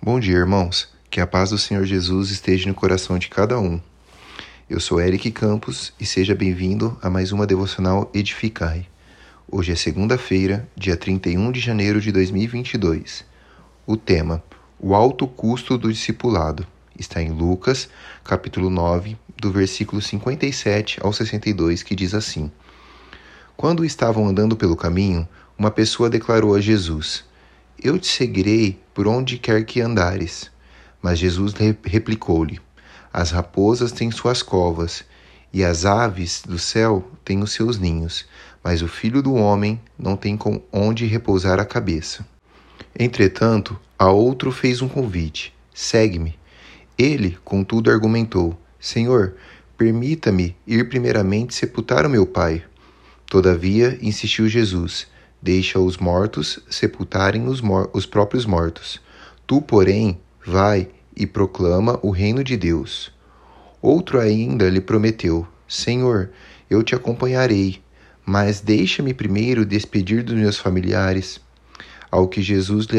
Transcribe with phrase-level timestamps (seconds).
[0.00, 0.88] Bom dia, irmãos.
[1.10, 3.80] Que a paz do Senhor Jesus esteja no coração de cada um.
[4.70, 8.86] Eu sou Eric Campos e seja bem-vindo a mais uma devocional Edificai.
[9.50, 13.24] Hoje é segunda-feira, dia 31 de janeiro de 2022.
[13.84, 14.40] O tema:
[14.78, 16.64] O alto custo do discipulado.
[16.96, 17.88] Está em Lucas,
[18.22, 22.52] capítulo 9, do versículo 57 ao 62, que diz assim:
[23.56, 27.24] Quando estavam andando pelo caminho, uma pessoa declarou a Jesus:
[27.82, 30.50] eu te seguirei por onde quer que andares.
[31.00, 32.60] Mas Jesus replicou-lhe:
[33.12, 35.04] As raposas têm suas covas,
[35.52, 38.26] e as aves do céu têm os seus ninhos,
[38.62, 42.26] mas o filho do homem não tem com onde repousar a cabeça.
[42.98, 46.38] Entretanto, a outro fez um convite: Segue-me.
[46.98, 49.34] Ele, contudo, argumentou: Senhor,
[49.76, 52.64] permita-me ir primeiramente sepultar o meu pai.
[53.26, 55.06] Todavia, insistiu Jesus:
[55.40, 59.00] Deixa os mortos sepultarem os, mor os próprios mortos.
[59.46, 63.12] Tu, porém, vai e proclama o reino de Deus.
[63.80, 66.30] Outro ainda lhe prometeu: Senhor,
[66.68, 67.80] eu te acompanharei,
[68.26, 71.40] mas deixa-me primeiro despedir dos meus familiares.
[72.10, 72.98] Ao que Jesus lhe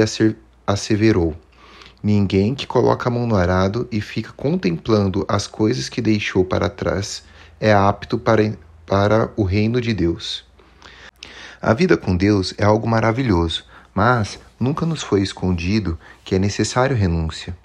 [0.66, 1.36] asseverou:
[2.02, 6.70] Ninguém que coloca a mão no arado e fica contemplando as coisas que deixou para
[6.70, 7.24] trás
[7.59, 10.48] é apto para, para o reino de Deus.
[11.62, 16.96] A vida com Deus é algo maravilhoso, mas nunca nos foi escondido que é necessário
[16.96, 17.56] renúncia.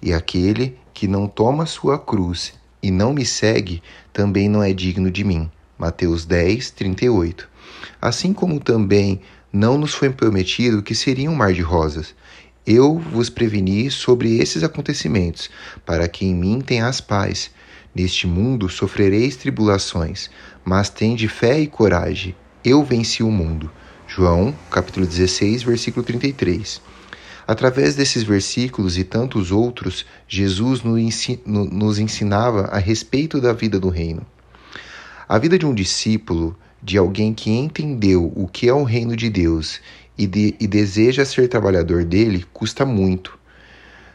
[0.00, 5.10] E aquele que não toma sua cruz e não me segue também não é digno
[5.10, 5.50] de mim.
[5.78, 7.46] Mateus 10, 38.
[8.00, 9.20] Assim como também
[9.52, 12.14] não nos foi prometido que seria um mar de rosas.
[12.66, 15.50] Eu vos preveni sobre esses acontecimentos,
[15.84, 17.50] para que em mim tenhas paz.
[17.94, 20.30] Neste mundo sofrereis tribulações,
[20.64, 23.70] mas tende fé e coragem eu venci o mundo.
[24.06, 26.80] João, capítulo 16, versículo 33.
[27.46, 30.82] Através desses versículos e tantos outros, Jesus
[31.44, 34.24] nos ensinava a respeito da vida do reino.
[35.28, 39.28] A vida de um discípulo, de alguém que entendeu o que é o reino de
[39.28, 39.80] Deus
[40.16, 43.36] e, de, e deseja ser trabalhador dele, custa muito.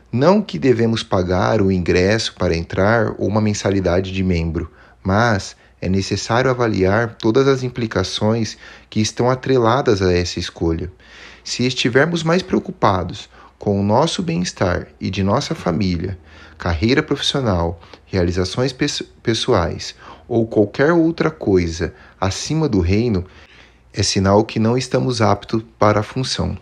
[0.09, 4.71] Não que devemos pagar o ingresso para entrar ou uma mensalidade de membro,
[5.03, 8.57] mas é necessário avaliar todas as implicações
[8.89, 10.91] que estão atreladas a essa escolha.
[11.43, 16.17] Se estivermos mais preocupados com o nosso bem-estar e de nossa família,
[16.57, 18.75] carreira profissional, realizações
[19.23, 19.95] pessoais
[20.27, 23.25] ou qualquer outra coisa acima do reino,
[23.93, 26.57] é sinal que não estamos aptos para a função.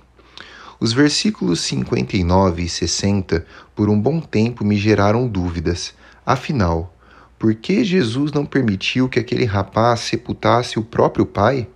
[0.80, 5.94] Os versículos 59 e 60 por um bom tempo me geraram dúvidas.
[6.26, 6.95] Afinal,
[7.46, 11.68] por que Jesus não permitiu que aquele rapaz sepultasse o próprio pai?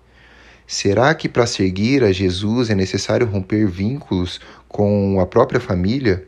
[0.65, 6.27] Será que para seguir a Jesus é necessário romper vínculos com a própria família?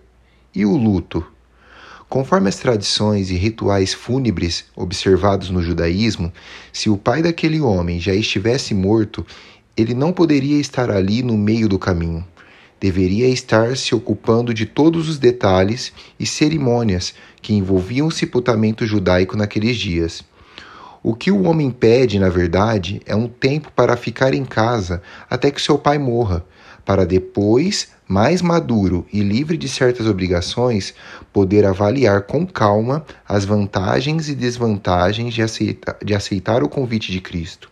[0.53, 1.25] E o luto?
[2.07, 6.31] Conforme as tradições e rituais fúnebres observados no judaísmo,
[6.71, 9.25] se o pai daquele homem já estivesse morto,
[9.75, 12.23] ele não poderia estar ali no meio do caminho
[12.81, 19.37] deveria estar se ocupando de todos os detalhes e cerimônias que envolviam o sepultamento judaico
[19.37, 20.23] naqueles dias.
[21.03, 25.51] O que o homem pede, na verdade, é um tempo para ficar em casa até
[25.51, 26.43] que seu pai morra,
[26.83, 30.93] para depois, mais maduro e livre de certas obrigações,
[31.31, 37.21] poder avaliar com calma as vantagens e desvantagens de, aceita, de aceitar o convite de
[37.21, 37.69] Cristo.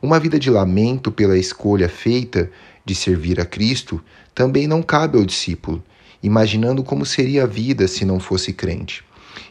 [0.00, 2.50] Uma vida de lamento pela escolha feita
[2.90, 4.02] de servir a Cristo
[4.34, 5.80] também não cabe ao discípulo,
[6.20, 9.04] imaginando como seria a vida se não fosse crente,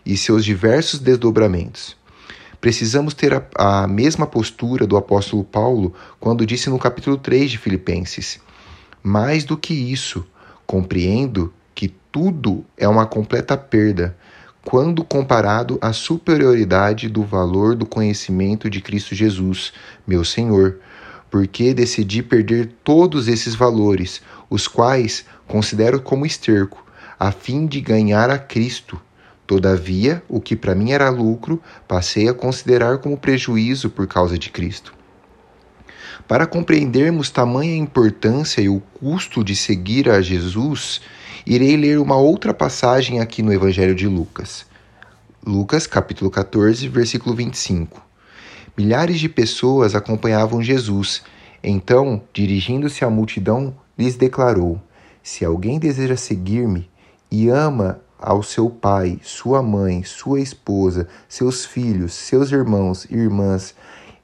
[0.06, 1.96] e seus diversos desdobramentos.
[2.60, 7.58] Precisamos ter a, a mesma postura do apóstolo Paulo quando disse no capítulo 3 de
[7.58, 8.42] Filipenses:
[9.02, 10.28] Mais do que isso,
[10.68, 14.18] compreendo que tudo é uma completa perda
[14.66, 19.72] quando comparado à superioridade do valor do conhecimento de Cristo Jesus,
[20.06, 20.80] meu Senhor,
[21.30, 26.86] porque decidi perder todos esses valores, os quais considero como esterco,
[27.20, 29.00] a fim de ganhar a Cristo.
[29.46, 34.50] Todavia, o que para mim era lucro, passei a considerar como prejuízo por causa de
[34.50, 34.94] Cristo.
[36.28, 41.02] Para compreendermos tamanha importância e o custo de seguir a Jesus,
[41.46, 44.68] irei ler uma outra passagem aqui no Evangelho de Lucas.
[45.44, 48.09] Lucas, capítulo 14, versículo 25.
[48.80, 51.22] Milhares de pessoas acompanhavam Jesus.
[51.62, 54.80] Então, dirigindo-se à multidão, lhes declarou:
[55.22, 56.90] Se alguém deseja seguir-me
[57.30, 63.76] e ama ao seu pai, sua mãe, sua esposa, seus filhos, seus irmãos e irmãs,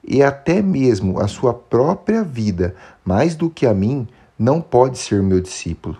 [0.02, 2.74] e até mesmo a sua própria vida,
[3.04, 4.08] mais do que a mim,
[4.38, 5.98] não pode ser meu discípulo.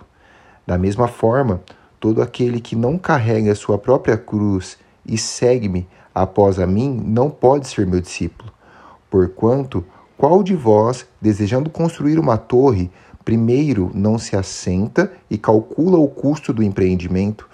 [0.65, 1.61] Da mesma forma,
[1.99, 5.87] todo aquele que não carrega a sua própria cruz e segue-me
[6.17, 8.51] após a mim não pode ser meu discípulo.
[9.09, 9.85] Porquanto,
[10.17, 12.89] qual de vós, desejando construir uma torre,
[13.23, 17.47] primeiro não se assenta e calcula o custo do empreendimento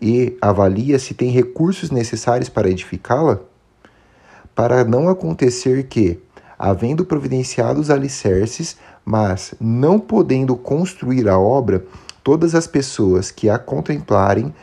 [0.00, 3.40] e avalia se tem recursos necessários para edificá-la?
[4.54, 6.20] Para não acontecer que,
[6.56, 11.84] havendo providenciado os alicerces, mas não podendo construir a obra,
[12.22, 14.54] todas as pessoas que a contemplarem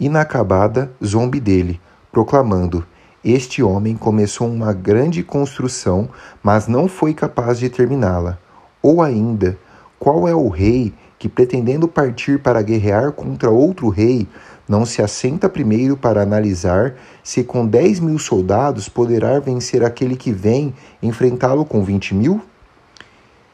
[0.00, 1.78] inacabada zombe dele,
[2.12, 2.86] proclamando:
[3.24, 6.08] Este homem começou uma grande construção,
[6.42, 8.38] mas não foi capaz de terminá-la.
[8.82, 9.58] Ou ainda,
[9.98, 14.28] qual é o rei que, pretendendo partir para guerrear contra outro rei,
[14.68, 20.32] não se assenta primeiro para analisar se com dez mil soldados poderá vencer aquele que
[20.32, 22.40] vem enfrentá-lo com vinte mil?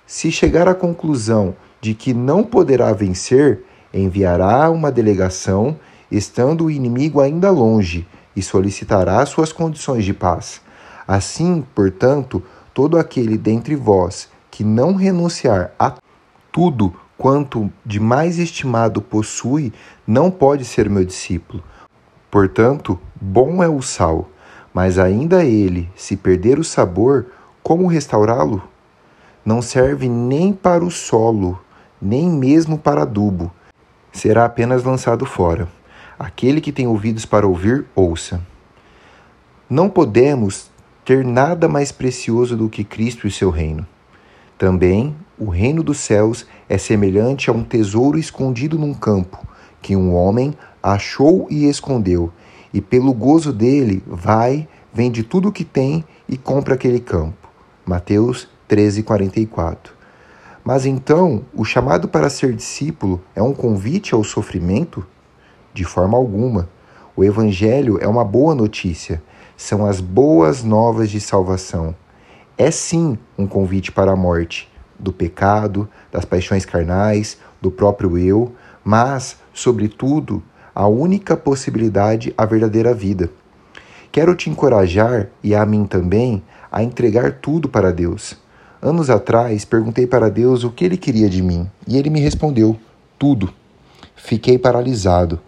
[0.07, 3.63] Se chegar à conclusão de que não poderá vencer,
[3.93, 5.77] enviará uma delegação,
[6.11, 8.07] estando o inimigo ainda longe,
[8.39, 10.61] e solicitará suas condições de paz.
[11.07, 12.41] Assim, portanto,
[12.73, 15.95] todo aquele dentre vós que não renunciar a
[16.53, 19.73] tudo quanto de mais estimado possui,
[20.07, 21.65] não pode ser meu discípulo.
[22.31, 24.29] Portanto, bom é o sal,
[24.73, 27.27] mas ainda ele, se perder o sabor,
[27.61, 28.63] como restaurá-lo?
[29.45, 31.59] Não serve nem para o solo,
[32.01, 33.51] nem mesmo para adubo.
[34.13, 35.67] Será apenas lançado fora.
[36.19, 38.45] Aquele que tem ouvidos para ouvir, ouça.
[39.71, 40.69] Não podemos
[41.05, 43.87] ter nada mais precioso do que Cristo e seu reino.
[44.59, 49.47] Também o reino dos céus é semelhante a um tesouro escondido num campo,
[49.81, 52.33] que um homem achou e escondeu,
[52.75, 57.49] e pelo gozo dele vai, vende tudo o que tem e compra aquele campo.
[57.87, 59.93] Mateus 13:44.
[60.65, 65.07] Mas então, o chamado para ser discípulo é um convite ao sofrimento?
[65.79, 66.69] De forma alguma.
[67.15, 69.23] O evangelho é uma boa notícia,
[69.57, 71.95] são as boas novas de salvação
[72.59, 78.53] é sim um convite para a morte do pecado, das paixões carnais, do próprio eu,
[78.83, 80.43] mas, sobretudo,
[80.75, 83.31] a única possibilidade, a verdadeira vida.
[84.11, 86.43] Quero te encorajar, e a mim também,
[86.73, 88.37] a entregar tudo para Deus.
[88.83, 92.77] Anos atrás, perguntei para Deus o que ele queria de mim, e ele me respondeu:
[93.17, 93.55] tudo.
[94.17, 95.39] Fiquei paralisado.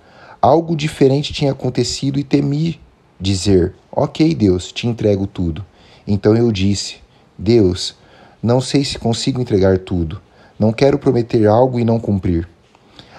[0.43, 2.81] Algo diferente tinha acontecido e temi
[3.21, 5.63] dizer: Ok, Deus, te entrego tudo.
[6.07, 6.97] Então eu disse:
[7.37, 7.95] Deus,
[8.43, 10.19] não sei se consigo entregar tudo.
[10.59, 12.49] Não quero prometer algo e não cumprir.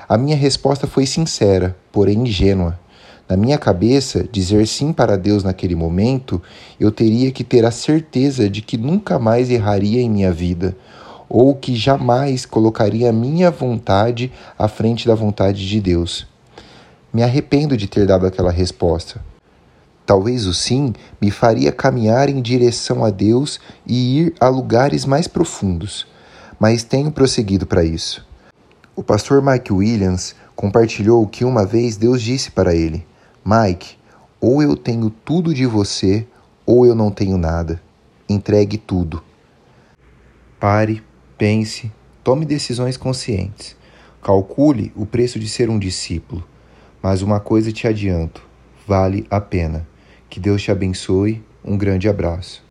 [0.10, 2.80] A minha resposta foi sincera, porém ingênua.
[3.30, 6.42] Na minha cabeça, dizer sim para Deus naquele momento,
[6.80, 10.76] eu teria que ter a certeza de que nunca mais erraria em minha vida,
[11.30, 16.31] ou que jamais colocaria a minha vontade à frente da vontade de Deus.
[17.14, 19.22] Me arrependo de ter dado aquela resposta,
[20.12, 25.26] Talvez o sim me faria caminhar em direção a Deus e ir a lugares mais
[25.26, 26.06] profundos,
[26.60, 28.28] mas tenho prosseguido para isso.
[28.94, 33.08] O pastor Mike Williams compartilhou que uma vez Deus disse para ele:
[33.46, 33.98] Mike,
[34.42, 36.28] ou eu tenho tudo de você,
[36.66, 37.82] ou eu não tenho nada.
[38.28, 39.24] Entregue tudo.
[40.60, 41.02] Pare,
[41.38, 41.90] pense,
[42.22, 43.78] tome decisões conscientes.
[44.22, 46.44] Calcule o preço de ser um discípulo.
[47.02, 48.42] Mas uma coisa te adianto:
[48.88, 49.88] vale a pena.
[50.30, 51.44] Que Deus te abençoe.
[51.64, 52.71] Um grande abraço.